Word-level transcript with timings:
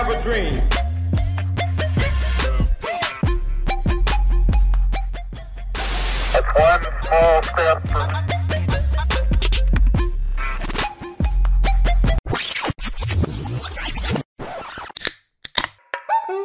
have 0.00 0.08
a 0.08 0.22
dream. 0.22 0.54
That's 6.32 6.48
one 6.56 6.84
small 7.04 7.42
step 7.42 7.88
for 7.88 8.08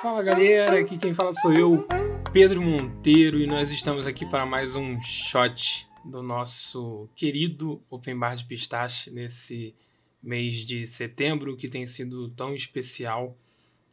Fala 0.00 0.22
galera, 0.22 0.80
aqui 0.80 0.96
quem 0.96 1.12
fala 1.12 1.32
sou 1.34 1.52
eu, 1.52 1.86
Pedro 2.32 2.62
Monteiro, 2.62 3.38
e 3.38 3.46
nós 3.48 3.72
estamos 3.72 4.06
aqui 4.06 4.24
para 4.24 4.46
mais 4.46 4.76
um 4.76 4.98
shot 5.00 5.88
do 6.04 6.22
nosso 6.22 7.08
querido 7.16 7.82
Open 7.90 8.16
Bar 8.16 8.36
de 8.36 8.44
Pistache 8.44 9.10
nesse 9.10 9.74
mês 10.22 10.66
de 10.66 10.86
setembro 10.86 11.56
que 11.56 11.68
tem 11.68 11.86
sido 11.86 12.28
tão 12.30 12.54
especial 12.54 13.36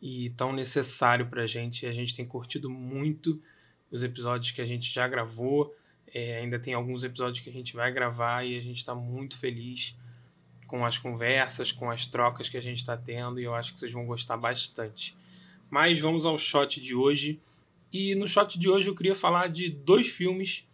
e 0.00 0.30
tão 0.30 0.52
necessário 0.52 1.26
para 1.28 1.42
a 1.42 1.46
gente. 1.46 1.86
A 1.86 1.92
gente 1.92 2.14
tem 2.14 2.24
curtido 2.24 2.68
muito 2.70 3.40
os 3.90 4.02
episódios 4.02 4.50
que 4.50 4.60
a 4.60 4.64
gente 4.64 4.92
já 4.92 5.06
gravou, 5.06 5.74
é, 6.14 6.38
ainda 6.38 6.58
tem 6.58 6.74
alguns 6.74 7.04
episódios 7.04 7.40
que 7.40 7.50
a 7.50 7.52
gente 7.52 7.74
vai 7.74 7.92
gravar 7.92 8.44
e 8.44 8.56
a 8.56 8.60
gente 8.60 8.78
está 8.78 8.94
muito 8.94 9.38
feliz 9.38 9.96
com 10.66 10.84
as 10.84 10.96
conversas, 10.96 11.70
com 11.70 11.90
as 11.90 12.06
trocas 12.06 12.48
que 12.48 12.56
a 12.56 12.60
gente 12.60 12.78
está 12.78 12.96
tendo 12.96 13.38
e 13.38 13.44
eu 13.44 13.54
acho 13.54 13.72
que 13.72 13.78
vocês 13.78 13.92
vão 13.92 14.06
gostar 14.06 14.38
bastante. 14.38 15.14
Mas 15.70 16.00
vamos 16.00 16.24
ao 16.24 16.38
shot 16.38 16.80
de 16.80 16.94
hoje. 16.94 17.38
E 17.92 18.14
no 18.14 18.26
shot 18.26 18.58
de 18.58 18.68
hoje 18.68 18.88
eu 18.88 18.94
queria 18.94 19.14
falar 19.14 19.48
de 19.48 19.68
dois 19.68 20.08
filmes 20.08 20.66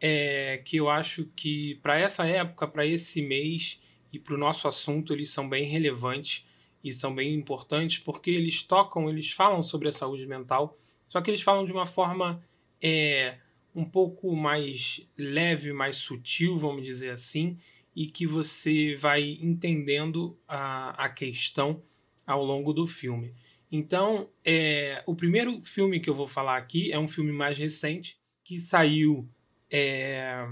é, 0.00 0.58
que 0.64 0.76
eu 0.76 0.88
acho 0.88 1.26
que 1.34 1.76
para 1.82 1.98
essa 1.98 2.24
época, 2.24 2.66
para 2.68 2.86
esse 2.86 3.20
mês 3.20 3.81
e 4.12 4.18
para 4.18 4.34
o 4.34 4.38
nosso 4.38 4.68
assunto, 4.68 5.12
eles 5.12 5.30
são 5.30 5.48
bem 5.48 5.64
relevantes 5.64 6.46
e 6.82 6.92
são 6.92 7.14
bem 7.14 7.34
importantes 7.34 7.98
porque 7.98 8.30
eles 8.30 8.62
tocam, 8.62 9.08
eles 9.08 9.32
falam 9.32 9.62
sobre 9.62 9.88
a 9.88 9.92
saúde 9.92 10.26
mental, 10.26 10.76
só 11.08 11.20
que 11.20 11.30
eles 11.30 11.42
falam 11.42 11.64
de 11.64 11.72
uma 11.72 11.86
forma 11.86 12.42
é, 12.80 13.38
um 13.74 13.84
pouco 13.84 14.34
mais 14.36 15.06
leve, 15.18 15.72
mais 15.72 15.96
sutil, 15.96 16.58
vamos 16.58 16.84
dizer 16.84 17.10
assim, 17.10 17.56
e 17.94 18.06
que 18.06 18.26
você 18.26 18.96
vai 18.96 19.38
entendendo 19.40 20.38
a, 20.48 21.04
a 21.04 21.08
questão 21.08 21.82
ao 22.26 22.44
longo 22.44 22.72
do 22.72 22.86
filme. 22.86 23.34
Então, 23.70 24.28
é, 24.44 25.02
o 25.06 25.14
primeiro 25.14 25.62
filme 25.64 26.00
que 26.00 26.10
eu 26.10 26.14
vou 26.14 26.28
falar 26.28 26.56
aqui 26.58 26.92
é 26.92 26.98
um 26.98 27.08
filme 27.08 27.32
mais 27.32 27.56
recente, 27.56 28.18
que 28.44 28.58
saiu 28.58 29.28
é, 29.70 30.46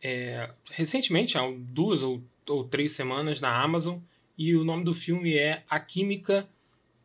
é, 0.00 0.50
recentemente, 0.70 1.36
há 1.36 1.42
duas 1.58 2.02
ou, 2.02 2.22
ou 2.48 2.64
três 2.64 2.92
semanas, 2.92 3.40
na 3.40 3.62
Amazon, 3.62 3.98
e 4.36 4.54
o 4.54 4.64
nome 4.64 4.84
do 4.84 4.94
filme 4.94 5.36
é 5.36 5.62
A 5.68 5.78
Química 5.78 6.48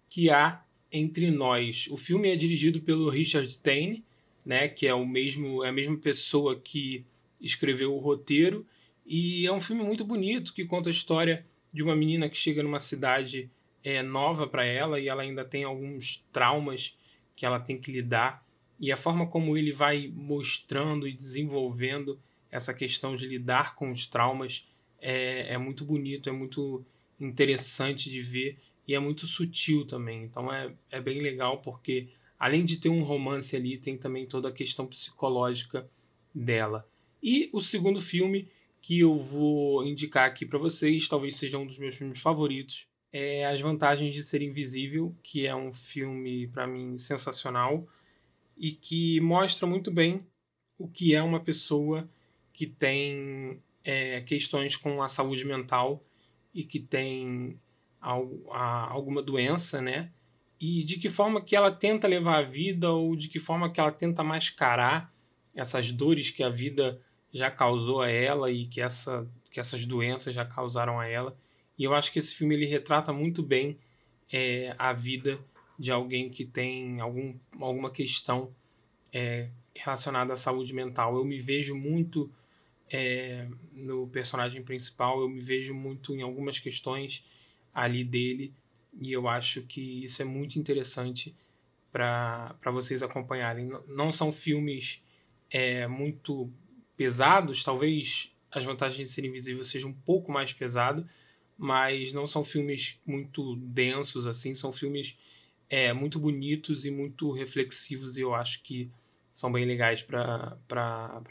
que 0.10 0.30
Há 0.30 0.64
Entre 0.92 1.30
Nós. 1.30 1.88
O 1.90 1.98
filme 1.98 2.30
é 2.30 2.36
dirigido 2.36 2.82
pelo 2.82 3.10
Richard 3.10 3.58
Taine, 3.60 4.04
né, 4.46 4.68
que 4.68 4.88
é, 4.88 4.94
o 4.94 5.06
mesmo, 5.06 5.64
é 5.64 5.70
a 5.70 5.74
mesma 5.74 5.98
pessoa 5.98 6.60
que 6.60 7.06
escreveu 7.42 7.94
o 7.94 8.00
roteiro, 8.00 8.66
e 9.06 9.46
é 9.46 9.52
um 9.52 9.62
filme 9.62 9.84
muito 9.84 10.04
bonito 10.04 10.54
que 10.54 10.66
conta 10.66 10.90
a 10.90 10.92
história 10.92 11.46
de 11.74 11.84
uma 11.84 11.96
menina 11.96 12.30
que 12.30 12.38
chega 12.38 12.64
numa 12.64 12.80
cidade 12.80 13.50
é, 13.84 14.02
nova 14.02 14.48
para 14.48 14.66
ela 14.66 15.00
e 15.00 15.08
ela 15.08 15.22
ainda 15.22 15.46
tem 15.46 15.64
alguns 15.64 16.26
traumas 16.32 16.98
que 17.36 17.46
ela 17.46 17.60
tem 17.60 17.78
que 17.78 17.92
lidar. 17.92 18.46
E 18.80 18.92
a 18.92 18.98
forma 18.98 19.28
como 19.28 19.58
ele 19.58 19.72
vai 19.72 20.12
mostrando 20.14 21.08
e 21.08 21.14
desenvolvendo 21.14 22.20
essa 22.52 22.74
questão 22.74 23.16
de 23.16 23.28
lidar 23.28 23.76
com 23.76 23.90
os 23.92 24.06
traumas 24.06 24.68
é, 25.00 25.54
é 25.54 25.58
muito 25.58 25.86
bonito, 25.86 26.30
é 26.30 26.32
muito 26.32 26.86
interessante 27.20 28.10
de 28.10 28.22
ver 28.22 28.58
e 28.88 28.94
é 28.94 29.00
muito 29.00 29.28
sutil 29.28 29.86
também. 29.86 30.24
Então 30.24 30.52
é, 30.52 30.74
é 30.92 31.02
bem 31.02 31.20
legal 31.22 31.60
porque, 31.62 32.10
além 32.40 32.66
de 32.66 32.78
ter 32.78 32.90
um 32.90 33.04
romance 33.04 33.56
ali, 33.56 33.78
tem 33.78 33.98
também 33.98 34.26
toda 34.26 34.50
a 34.50 34.54
questão 34.54 34.88
psicológica 34.88 35.90
dela. 36.34 36.88
E 37.22 37.50
o 37.52 37.60
segundo 37.60 38.02
filme 38.02 38.48
que 38.82 39.00
eu 39.00 39.18
vou 39.18 39.86
indicar 39.86 40.28
aqui 40.28 40.46
para 40.46 40.60
vocês, 40.60 41.10
talvez 41.10 41.36
seja 41.36 41.58
um 41.58 41.66
dos 41.66 41.78
meus 41.78 41.96
filmes 41.96 42.20
favoritos, 42.20 42.88
é 43.12 43.46
As 43.46 43.60
Vantagens 43.60 44.14
de 44.14 44.24
Ser 44.24 44.42
Invisível, 44.42 45.16
que 45.24 45.46
é 45.46 45.56
um 45.56 45.74
filme, 45.74 46.48
para 46.48 46.68
mim, 46.68 46.98
sensacional 46.98 47.88
e 48.58 48.72
que 48.72 49.20
mostra 49.20 49.68
muito 49.68 49.92
bem 49.92 50.26
o 50.78 50.88
que 50.88 51.14
é 51.14 51.22
uma 51.22 51.40
pessoa 51.40 52.10
que 52.54 52.66
tem 52.66 53.62
é, 53.88 54.20
questões 54.20 54.76
com 54.76 55.02
a 55.02 55.08
saúde 55.08 55.46
mental 55.46 56.04
e 56.54 56.66
que 56.66 56.78
tem 56.78 57.58
alguma 58.02 59.24
doença, 59.24 59.82
né? 59.82 60.12
E 60.60 60.84
de 60.84 60.98
que 60.98 61.08
forma 61.08 61.40
que 61.40 61.56
ela 61.56 61.72
tenta 61.72 62.06
levar 62.06 62.40
a 62.40 62.42
vida 62.42 62.92
ou 62.92 63.16
de 63.16 63.30
que 63.30 63.40
forma 63.40 63.72
que 63.72 63.80
ela 63.80 63.92
tenta 63.92 64.24
mascarar 64.24 65.14
essas 65.56 65.90
dores 65.90 66.30
que 66.30 66.44
a 66.44 66.50
vida 66.50 67.02
já 67.32 67.50
causou 67.50 68.02
a 68.02 68.10
ela 68.10 68.52
e 68.52 68.66
que, 68.66 68.82
essa, 68.82 69.26
que 69.52 69.60
essas 69.60 69.86
doenças 69.86 70.36
já 70.36 70.44
causaram 70.44 71.00
a 71.00 71.08
ela 71.08 71.38
e 71.78 71.84
eu 71.86 71.94
acho 71.94 72.12
que 72.12 72.20
esse 72.20 72.36
filme 72.36 72.56
ele 72.56 72.66
retrata 72.66 73.14
muito 73.14 73.42
bem 73.42 73.78
é, 74.32 74.76
a 74.78 74.92
vida 74.92 75.40
de 75.80 75.92
alguém 75.92 76.30
que 76.30 76.44
tem 76.44 77.00
algum, 77.00 77.36
alguma 77.62 77.90
questão 77.90 78.54
é, 79.14 79.50
relacionada 79.74 80.34
à 80.34 80.36
saúde 80.36 80.74
mental. 80.74 81.16
Eu 81.16 81.24
me 81.24 81.40
vejo 81.40 81.76
muito 81.76 82.30
é, 82.90 83.48
no 83.72 84.08
personagem 84.08 84.64
principal, 84.64 85.22
eu 85.22 85.30
me 85.30 85.42
vejo 85.42 85.74
muito 85.74 86.14
em 86.14 86.22
algumas 86.22 86.60
questões 86.60 87.26
ali 87.74 88.04
dele, 88.04 88.54
e 89.00 89.12
eu 89.12 89.28
acho 89.28 89.62
que 89.64 90.04
isso 90.04 90.22
é 90.22 90.26
muito 90.26 90.58
interessante 90.58 91.36
para 91.92 92.72
vocês 92.72 93.04
acompanharem. 93.04 93.70
Não 93.88 94.12
são 94.12 94.32
filmes 94.32 95.04
é, 95.50 95.88
muito 95.88 96.52
pesados, 96.96 97.64
talvez 97.64 98.32
As 98.52 98.66
Vantagens 98.66 99.10
de 99.10 99.14
Ser 99.14 99.26
Invisível 99.26 99.64
seja 99.64 99.88
um 99.88 99.94
pouco 99.94 100.32
mais 100.32 100.54
pesado, 100.54 101.08
mas 101.58 102.14
não 102.14 102.28
são 102.28 102.44
filmes 102.44 103.00
muito 103.06 103.56
densos 103.58 104.28
assim, 104.28 104.54
são 104.54 104.72
filmes 104.72 105.18
é, 105.70 105.92
muito 105.94 106.20
bonitos 106.20 106.86
e 106.86 106.92
muito 106.92 107.32
reflexivos 107.32 108.18
e 108.18 108.22
eu 108.22 108.34
acho 108.34 108.62
que 108.64 108.90
são 109.32 109.52
bem 109.52 109.66
legais 109.66 110.02
para 110.02 110.58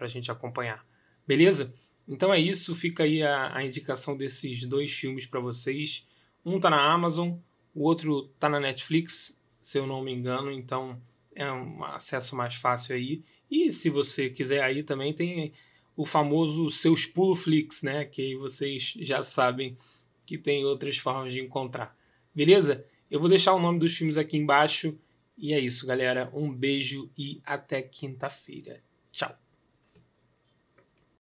a 0.00 0.06
gente 0.06 0.30
acompanhar. 0.30 0.84
Beleza? 1.26 1.72
Então 2.08 2.32
é 2.32 2.38
isso, 2.38 2.74
fica 2.74 3.02
aí 3.02 3.22
a, 3.22 3.56
a 3.56 3.64
indicação 3.64 4.16
desses 4.16 4.66
dois 4.66 4.92
filmes 4.92 5.26
para 5.26 5.40
vocês. 5.40 6.06
Um 6.44 6.60
tá 6.60 6.70
na 6.70 6.92
Amazon, 6.92 7.32
o 7.74 7.82
outro 7.82 8.28
tá 8.38 8.48
na 8.48 8.60
Netflix, 8.60 9.36
se 9.60 9.78
eu 9.78 9.86
não 9.86 10.02
me 10.02 10.12
engano, 10.12 10.52
então 10.52 11.00
é 11.34 11.50
um 11.50 11.84
acesso 11.84 12.36
mais 12.36 12.54
fácil 12.54 12.94
aí. 12.94 13.22
E 13.50 13.72
se 13.72 13.90
você 13.90 14.30
quiser 14.30 14.62
aí 14.62 14.82
também 14.82 15.12
tem 15.12 15.52
o 15.96 16.06
famoso 16.06 16.70
seus 16.70 17.06
Puloflix, 17.06 17.82
né? 17.82 18.04
Que 18.04 18.22
aí 18.22 18.34
vocês 18.36 18.94
já 18.98 19.22
sabem 19.22 19.76
que 20.24 20.36
tem 20.36 20.64
outras 20.64 20.98
formas 20.98 21.32
de 21.32 21.40
encontrar. 21.40 21.96
Beleza? 22.34 22.84
Eu 23.10 23.20
vou 23.20 23.28
deixar 23.28 23.54
o 23.54 23.60
nome 23.60 23.78
dos 23.78 23.96
filmes 23.96 24.16
aqui 24.16 24.36
embaixo. 24.36 24.98
E 25.38 25.52
é 25.52 25.60
isso, 25.60 25.86
galera. 25.86 26.30
Um 26.34 26.52
beijo 26.52 27.10
e 27.16 27.40
até 27.44 27.82
quinta-feira. 27.82 28.82
Tchau. 29.12 29.45